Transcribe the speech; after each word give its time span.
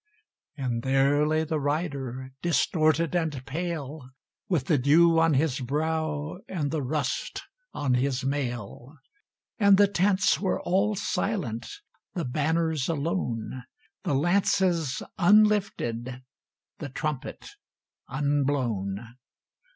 And 0.57 0.81
there 0.81 1.27
lay 1.27 1.43
the 1.43 1.59
rider 1.59 2.31
distorted 2.41 3.13
and 3.15 3.45
pale, 3.45 4.09
With 4.49 4.65
the 4.65 4.79
dew 4.79 5.19
on 5.19 5.35
his 5.35 5.59
brow 5.59 6.39
and 6.49 6.71
the 6.71 6.81
rust 6.81 7.43
on 7.71 7.93
his 7.93 8.23
mail; 8.23 8.97
And 9.59 9.77
the 9.77 9.87
tents 9.87 10.39
were 10.39 10.59
all 10.63 10.95
silent, 10.95 11.67
the 12.15 12.25
banners 12.25 12.89
alone, 12.89 13.61
The 14.01 14.15
lances 14.15 15.03
unlifted, 15.19 16.23
the 16.79 16.89
trumpet 16.89 17.51
unblown. 18.09 19.05